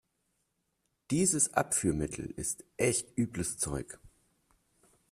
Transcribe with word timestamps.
Dieses 1.11 1.53
Abführmittel 1.53 2.31
ist 2.31 2.65
echt 2.77 3.15
übles 3.19 3.59
Zeug. 3.59 3.99